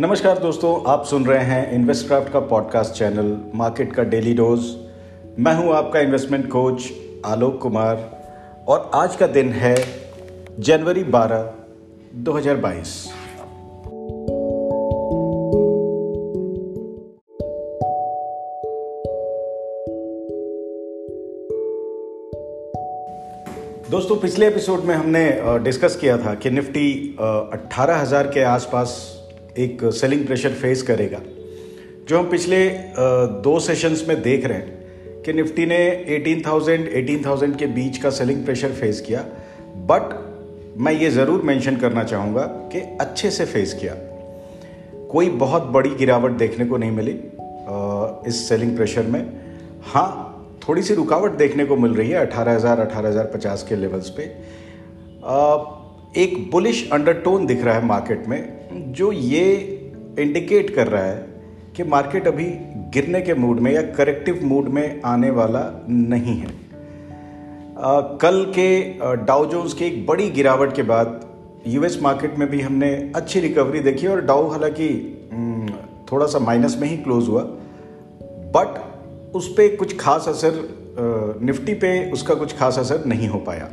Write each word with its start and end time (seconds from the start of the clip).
नमस्कार 0.00 0.38
दोस्तों, 0.38 0.92
आप 0.92 1.04
सुन 1.04 1.24
रहे 1.26 1.44
हैं 1.44 1.72
इन्वेस्टक्राफ्ट 1.72 2.32
का 2.32 2.40
पॉडकास्ट 2.40 2.92
चैनल 2.92 3.36
मार्केट 3.54 3.92
का 3.92 4.02
डेली 4.04 4.34
डोज 4.34 4.64
मैं 5.38 5.54
हूँ 5.54 5.72
आपका 5.74 6.00
इन्वेस्टमेंट 6.00 6.46
कोच 6.46 6.90
आलोक 7.26 7.58
कुमार, 7.62 7.96
और 8.68 8.90
आज 8.94 9.16
का 9.16 9.26
दिन 9.26 9.52
है 9.52 9.74
जनवरी 10.58 11.04
12 11.04 11.46
2022 12.24 12.94
दोस्तों, 23.90 24.16
पिछले 24.16 24.46
एपिसोड 24.46 24.84
में 24.84 24.94
हमने 24.94 25.28
डिस्कस 25.64 25.96
किया 25.96 26.18
था 26.18 26.34
कि 26.34 26.50
निफ्टी 26.50 27.16
अट्ठारह 27.20 27.96
हज़ार 27.96 28.26
के 28.26 28.42
आसपास 28.42 29.15
एक 29.58 29.84
सेलिंग 29.94 30.26
प्रेशर 30.26 30.50
फेस 30.52 30.82
करेगा। 30.82 31.20
जो 32.08 32.18
हम 32.18 32.28
पिछले 32.30 32.68
दो 33.42 33.58
सेशंस 33.60 34.04
में 34.08 34.20
देख 34.22 34.44
रहे 34.46 34.58
हैं 34.58 35.22
कि 35.22 35.32
निफ्टी 35.32 35.66
ने 35.66 35.78
18,000 36.16 36.88
18,000 36.96 37.56
के 37.58 37.66
बीच 37.68 37.98
का 37.98 38.10
सेलिंग 38.10 38.44
प्रेशर 38.44 38.72
फेस 38.72 39.00
किया। 39.00 39.24
बट 39.88 40.14
मैं 40.78 40.92
ये 40.92 41.10
ज़रूर 41.10 41.42
मेंशन 41.42 41.76
करना 41.76 42.04
चाहूँगा 42.04 42.42
कि 42.72 42.80
अच्छे 43.00 43.30
से 43.30 43.44
फेस 43.46 43.72
किया। 43.74 43.94
कोई 45.10 45.28
बहुत 45.40 45.62
बड़ी 45.72 45.90
गिरावट 45.94 46.32
देखने 46.38 46.64
को 46.66 46.76
नहीं 46.76 46.90
मिली 46.90 47.18
इस 48.28 48.48
सेलिंग 48.48 48.76
प्रेशर 48.76 49.06
में। 49.06 49.22
हाँ 49.84 50.08
थोड़ी 50.68 50.82
सी 50.82 50.94
रुकावट 50.94 51.36
देखने 51.38 51.64
को 51.64 51.76
मिल 51.76 51.94
रही 51.94 52.10
है 52.10 52.26
अठारह 52.26 52.54
हज़ार 52.54 52.80
अठारह 52.80 53.08
हज़ार 53.08 53.30
पचास 53.34 53.66
के 53.68 53.76
लेवल्स 53.76 54.08
पे। 54.10 54.22
एक 56.22 56.48
बुलिश 56.50 56.88
अंडरटोन 56.92 57.46
दिख 57.46 57.64
रहा 57.64 57.74
है 57.74 57.84
मार्केट 57.84 58.26
में। 58.28 58.65
जो 58.92 59.12
ये 59.12 59.54
इंडिकेट 60.18 60.74
कर 60.74 60.86
रहा 60.86 61.02
है 61.02 61.26
कि 61.76 61.84
मार्केट 61.84 62.28
अभी 62.28 62.44
गिरने 62.94 63.20
के 63.20 63.34
मूड 63.34 63.60
में 63.60 63.72
या 63.72 63.82
करेक्टिव 63.82 64.40
मूड 64.42 64.68
में 64.68 65.02
आने 65.04 65.30
वाला 65.30 65.84
नहीं 65.88 66.36
है। 66.36 66.48
आ, 67.78 68.00
कल 68.00 68.44
के 68.58 68.68
डाउ 69.16 69.46
जोन्स 69.46 69.74
की 69.74 69.84
एक 69.84 70.06
बड़ी 70.06 70.30
गिरावट 70.30 70.74
के 70.74 70.82
बाद 70.82 71.20
यूएस 71.66 71.98
मार्केट 72.02 72.38
में 72.38 72.48
भी 72.50 72.60
हमने 72.60 73.12
अच्छी 73.16 73.40
रिकवरी 73.40 73.80
देखी 73.80 74.06
और 74.06 74.20
डाउ 74.20 74.48
हालाँकि 74.48 74.88
थोड़ा 76.12 76.26
सा 76.26 76.38
माइनस 76.38 76.76
में 76.80 76.88
ही 76.88 76.96
क्लोज 76.96 77.28
हुआ। 77.28 77.42
बट 78.56 78.80
उस 79.34 79.48
पर 79.48 79.76
कुछ 79.76 79.96
खास 79.96 80.28
असर 80.28 81.38
निफ्टी 81.42 81.74
पे 81.74 82.10
उसका 82.10 82.34
कुछ 82.34 82.56
खास 82.56 82.78
असर 82.78 83.04
नहीं 83.04 83.28
हो 83.28 83.38
पाया। 83.38 83.68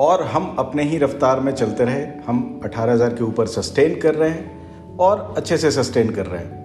और 0.00 0.22
हम 0.22 0.56
अपने 0.58 0.82
ही 0.82 0.98
रफ्तार 0.98 1.40
में 1.40 1.52
चलते 1.52 1.84
रहे। 1.84 2.06
हम 2.26 2.60
18,000 2.64 3.10
के 3.10 3.24
ऊपर 3.24 3.46
सस्टेन 3.46 4.00
कर 4.00 4.14
रहे 4.14 4.30
हैं 4.30 4.60
और 4.96 5.34
अच्छे 5.36 5.56
से 5.56 5.70
सस्टेन 5.70 6.10
कर 6.10 6.26
रहे 6.26 6.40
हैं। 6.40 6.60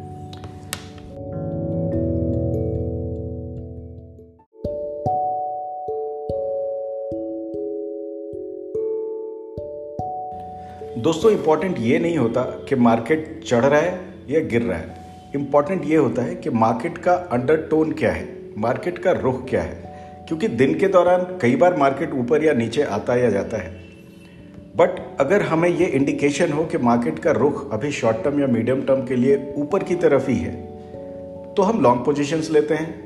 दोस्तों 10.97 11.31
इंपॉर्टेंट 11.31 11.75
ये 11.79 11.99
नहीं 11.99 12.17
होता 12.17 12.41
कि 12.41 12.75
मार्केट 12.75 13.43
चढ़ 13.47 13.65
रहा 13.65 13.79
है 13.79 13.99
या 14.29 14.39
गिर 14.39 14.61
रहा 14.61 14.77
है। 14.77 14.95
इंपॉर्टेंट 15.35 15.85
ये 15.85 15.95
होता 15.95 16.21
है 16.21 16.35
कि 16.35 16.49
मार्केट 16.49 16.97
का 16.97 17.13
अंडरटोन 17.13 17.91
क्या 17.91 18.11
है? 18.11 18.29
मार्केट 18.57 18.97
का 18.97 19.11
रुख 19.11 19.49
क्या 19.49 19.61
है? 19.61 19.94
क्योंकि 20.27 20.47
दिन 20.47 20.73
के 20.79 20.87
दौरान 20.87 21.23
कई 21.41 21.55
बार 21.55 21.77
मार्केट 21.77 22.13
ऊपर 22.13 22.43
या 22.43 22.53
नीचे 22.53 22.83
आता 22.83 23.15
या 23.15 23.29
जाता 23.29 23.57
है। 23.57 23.83
बट 24.77 24.99
अगर 25.19 25.41
हमें 25.41 25.69
ये 25.69 25.85
इंडिकेशन 25.85 26.51
हो 26.51 26.63
कि 26.65 26.77
मार्केट 26.77 27.19
का 27.19 27.31
रुख 27.31 27.73
अभी 27.73 27.91
शॉर्ट 27.91 28.23
टर्म 28.23 28.39
या 28.39 28.47
मीडियम 28.47 28.81
टर्म 28.81 29.05
के 29.05 29.15
लिए 29.15 29.53
ऊपर 29.57 29.83
की 29.83 29.95
तरफ़ 29.95 30.29
ही 30.29 30.37
है 30.37 30.53
तो 31.53 31.63
हम 31.63 31.81
लॉन्ग 31.81 32.03
पोजीशंस 32.05 32.49
लेते 32.51 32.73
हैं। 32.73 33.03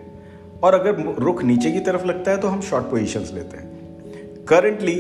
और 0.64 0.74
अगर 0.74 1.16
रुख 1.20 1.44
नीचे 1.44 1.72
की 1.72 1.80
तरफ़ 1.80 2.06
लगता 2.06 2.32
है 2.32 2.38
तो 2.38 2.48
हम 2.48 2.62
शॉर्ट 2.62 2.86
पोजीशंस 2.86 3.32
लेते 3.34 3.58
हैं। 3.58 4.46
करंटली 4.46 4.96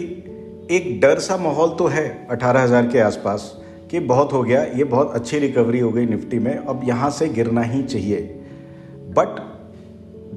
एक 0.71 0.99
डर 1.01 1.19
सा 1.19 1.37
माहौल 1.37 1.69
तो 1.69 1.87
है 1.87 2.27
18,000 2.31 2.87
के 2.87 2.99
आसपास 2.99 3.51
कि 3.91 3.99
बहुत 3.99 4.33
हो 4.33 4.41
गया 4.43 4.63
ये 4.75 4.83
बहुत 4.83 5.11
अच्छी 5.11 5.39
रिकवरी 5.39 5.79
हो 5.79 5.91
गई 5.91 6.05
निफ्टी 6.05 6.39
में 6.39 6.55
अब 6.55 6.81
यहाँ 6.83 7.09
से 7.09 7.27
गिरना 7.29 7.61
ही 7.61 7.81
चाहिए। 7.83 8.21
बट 9.17 9.39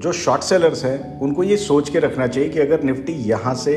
जो 0.02 0.12
शॉर्ट 0.12 0.42
सेलर्स 0.42 0.84
हैं 0.84 1.20
उनको 1.20 1.42
ये 1.42 1.56
सोच 1.56 1.88
के 1.88 1.98
रखना 1.98 2.26
चाहिए 2.26 2.48
कि 2.50 2.58
अगर 2.58 2.82
निफ्टी 2.82 3.12
यहाँ 3.12 3.54
से 3.54 3.74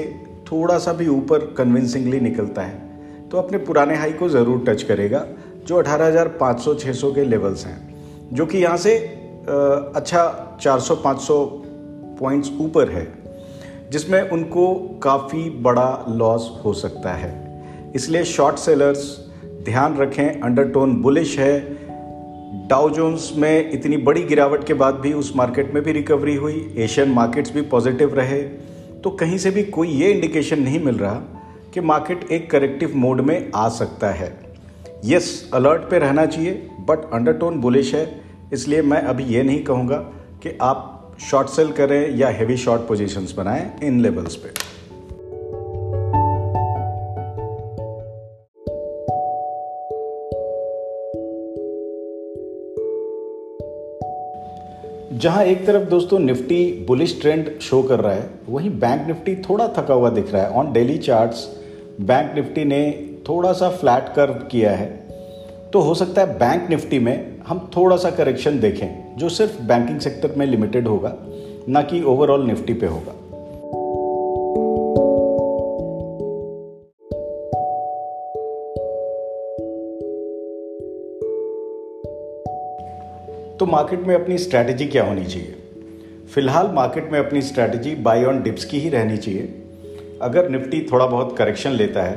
थोड़ा 0.51 0.77
सा 0.77 0.93
भी 0.93 1.07
ऊपर 1.07 1.39
कन्विंसिंगली 1.57 2.19
निकलता 2.19 2.61
है 2.61 3.29
तो 3.29 3.37
अपने 3.37 3.57
पुराने 3.57 3.95
हाई 3.95 4.13
को 4.13 4.29
ज़रूर 4.29 4.63
टच 4.67 4.83
करेगा 4.83 5.25
जो 5.67 5.81
18,500-600 5.83 7.13
के 7.15 7.23
लेवल्स 7.25 7.65
हैं 7.65 7.77
जो 8.33 8.45
कि 8.45 8.57
यहाँ 8.57 8.77
से 8.77 8.97
अच्छा 9.95 10.57
400-500 10.61 11.37
पॉइंट्स 12.19 12.51
ऊपर 12.61 12.89
है 12.89 13.07
जिसमें 13.91 14.29
उनको 14.29 14.73
काफ़ी 15.03 15.49
बड़ा 15.49 16.05
लॉस 16.09 16.51
हो 16.65 16.73
सकता 16.73 17.13
है। 17.13 17.33
इसलिए 17.95 18.23
शॉर्ट 18.23 18.55
सेलर्स 18.55 19.07
ध्यान 19.65 19.97
रखें 19.97 20.41
अंडरटोन 20.41 21.01
बुलिश 21.01 21.37
है 21.39 21.74
डाउ 22.67 22.89
जोन्स 22.89 23.31
में 23.37 23.71
इतनी 23.71 23.97
बड़ी 23.97 24.21
गिरावट 24.23 24.63
के 24.63 24.73
बाद 24.73 24.95
भी 24.95 25.11
उस 25.13 25.31
मार्केट 25.35 25.73
में 25.73 25.83
भी 25.83 25.91
रिकवरी 25.91 26.35
हुई। 26.35 26.73
एशियन 26.77 27.09
मार्केट्स 27.09 27.51
भी 27.51 27.61
पॉजिटिव 27.61 28.15
रहे। 28.15 28.41
तो 29.03 29.09
कहीं 29.09 29.37
से 29.37 29.51
भी 29.51 29.63
कोई 29.63 29.89
ये 29.89 30.11
इंडिकेशन 30.11 30.59
नहीं 30.59 30.79
मिल 30.79 30.97
रहा 30.97 31.15
कि 31.73 31.81
मार्केट 31.81 32.31
एक 32.31 32.49
करेक्टिव 32.51 32.95
मोड 32.95 33.21
में 33.21 33.51
आ 33.55 33.67
सकता 33.69 34.09
है। 34.09 34.33
यस 35.05 35.49
अलर्ट 35.53 35.81
पे 35.81 35.99
रहना 35.99 36.25
चाहिए 36.25 36.51
बट 36.89 37.09
अंडरटोन 37.13 37.59
बुलिश 37.61 37.93
है। 37.95 38.21
इसलिए 38.53 38.81
मैं 38.81 39.01
अभी 39.01 39.23
ये 39.23 39.43
नहीं 39.43 39.63
कहूँगा 39.63 39.97
कि 40.43 40.57
आप 40.61 41.15
शॉर्ट 41.31 41.49
सेल 41.49 41.71
करें 41.71 42.17
या 42.17 42.29
हेवी 42.29 42.57
शॉर्ट 42.57 42.81
पोजीशंस 42.81 43.33
बनाएँ 43.37 43.71
इन 43.83 44.01
लेवल्स 44.01 44.35
पे। 44.35 44.74
जहाँ 55.15 55.43
एक 55.43 55.65
तरफ़ 55.67 55.83
दोस्तों 55.89 56.17
निफ्टी 56.19 56.85
बुलिश 56.87 57.21
ट्रेंड 57.21 57.49
शो 57.59 57.81
कर 57.83 57.99
रहा 57.99 58.13
है, 58.13 58.29
वहीं 58.49 58.69
बैंक 58.69 59.05
निफ्टी 59.07 59.35
थोड़ा 59.35 59.67
थका 59.67 59.93
हुआ 59.93 60.09
दिख 60.09 60.33
रहा 60.33 60.41
है। 60.43 60.49
On 60.49 60.71
daily 60.73 60.97
charts 60.97 61.47
bank 62.01 62.35
Nifty 62.35 62.65
ने 62.65 63.09
थोड़ा 63.29 63.51
सा 63.53 63.69
फ्लैट 63.69 64.13
कर्व 64.15 64.33
किया 64.33 64.71
है। 64.71 64.87
तो 65.73 65.79
हो 65.79 65.93
सकता 65.93 66.21
है 66.21 66.37
बैंक 66.37 66.69
निफ्टी 66.69 66.99
में 66.99 67.39
हम 67.47 67.69
थोड़ा 67.77 67.97
सा 67.97 68.09
करेक्शन 68.09 68.59
देखें, 68.59 69.17
जो 69.17 69.29
सिर्फ़ 69.29 69.61
बैंकिंग 69.61 69.99
सेक्टर 69.99 70.33
में 70.37 70.45
लिमिटेड 70.45 70.87
होगा, 70.87 71.15
ना 71.69 71.81
कि 71.81 72.01
ओवरऑल 72.03 72.45
निफ्टी 72.45 72.73
पे 72.73 72.85
होगा। 72.85 73.13
तो 83.59 83.65
मार्केट 83.65 83.99
में 83.99 84.13
अपनी 84.15 84.37
स्ट्रैटेजी 84.37 84.85
क्या 84.85 85.03
होनी 85.03 85.25
चाहिए? 85.25 85.55
फ़िलहाल 86.33 86.69
मार्केट 86.73 87.11
में 87.11 87.17
अपनी 87.19 87.41
स्ट्रैटेजी 87.41 87.93
बाई 88.03 88.23
ऑन 88.23 88.41
डिप्स 88.43 88.65
की 88.65 88.79
ही 88.79 88.89
रहनी 88.89 89.17
चाहिए। 89.17 89.61
अगर 90.21 90.49
निफ्टी 90.49 90.81
थोड़ा 90.91 91.05
बहुत 91.05 91.35
करेक्शन 91.37 91.71
लेता 91.71 92.03
है 92.03 92.15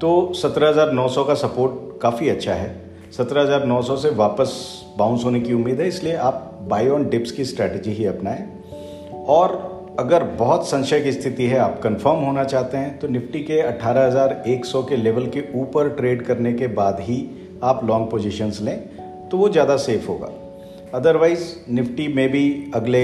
तो 0.00 0.10
17,900 0.34 1.24
का 1.24 1.34
सपोर्ट 1.34 2.00
काफ़ी 2.02 2.28
अच्छा 2.28 2.54
है। 2.54 2.74
17,900 3.12 3.96
से 3.96 4.10
वापस 4.16 4.52
बाउंस 4.98 5.24
होने 5.24 5.40
की 5.40 5.52
उम्मीद 5.52 5.80
है 5.80 5.88
इसलिए 5.88 6.14
आप 6.14 6.60
बाई 6.68 6.88
ऑन 6.88 7.08
डिप्स 7.08 7.32
की 7.32 7.44
स्ट्रैटेजी 7.44 7.92
ही 7.92 8.06
अपनाएँ। 8.06 8.46
और 9.28 9.58
अगर 9.98 10.22
बहुत 10.36 10.68
संशय 10.68 11.00
की 11.00 11.12
स्थिति 11.12 11.46
है 11.46 11.58
आप 11.58 11.80
कंफर्म 11.82 12.24
होना 12.24 12.44
चाहते 12.44 12.76
हैं 12.76 12.98
तो 12.98 13.08
निफ्टी 13.08 13.40
के 13.40 13.60
18,100 13.62 14.82
के 14.82 14.96
लेवल 14.96 15.26
के 15.26 15.44
ऊपर 15.54 15.88
ट्रेड 15.90 16.22
करने 16.22 16.52
के 16.52 16.66
बाद 16.74 17.00
ही 17.00 17.26
आप 17.62 17.84
लॉन्ग 17.84 18.10
पोजीशंस 18.10 18.60
लें 18.60 18.78
तो 19.30 19.38
वो 19.38 19.48
ज़्यादा 19.48 19.76
सेफ़ 19.76 20.06
होगा। 20.08 20.28
अदरवाइज़ 20.94 21.42
निफ्टी 21.70 22.06
में 22.08 22.28
भी 22.28 22.72
अगले 22.74 23.02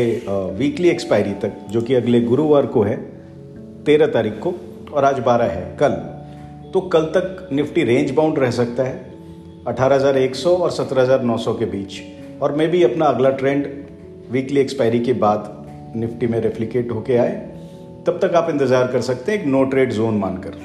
वीकली 0.58 0.88
एक्सपायरी 0.88 1.32
तक 1.42 1.58
जो 1.70 1.80
कि 1.82 1.94
अगले 1.94 2.20
गुरुवार 2.20 2.66
को 2.66 2.82
है 2.82 2.96
तेरह 3.84 4.06
तारीख 4.06 4.38
को 4.38 4.54
और 4.92 5.04
आज 5.04 5.18
बारह 5.18 5.50
है 5.50 5.76
कल। 5.76 5.92
तो 6.72 6.80
कल 6.92 7.04
तक 7.16 7.48
निफ्टी 7.52 7.84
रेंज 7.84 8.10
बाउंड 8.10 8.38
रह 8.38 8.50
सकता 8.50 8.82
है 8.82 8.96
18,100 9.68 10.56
और 10.56 10.70
17,900 10.70 11.54
के 11.58 11.64
बीच। 11.66 12.00
और 12.42 12.54
मे 12.56 12.66
भी 12.66 12.82
अपना 12.82 13.06
अगला 13.06 13.30
ट्रेंड 13.32 13.68
वीकली 14.30 14.60
एक्सपायरी 14.60 15.00
के 15.00 15.12
बाद 15.22 15.92
निफ्टी 15.96 16.26
में 16.26 16.38
रेप्लिकेट 16.40 16.90
होके 16.92 17.16
आए 17.16 17.32
तब 18.06 18.18
तक 18.22 18.34
आप 18.34 18.50
इंतज़ार 18.50 18.92
कर 18.92 19.00
सकते 19.02 19.32
हैं 19.32 19.40
एक 19.40 19.46
नो 19.46 19.62
ट्रेड 19.64 19.92
जोन 19.92 20.18
मानकर। 20.18 20.58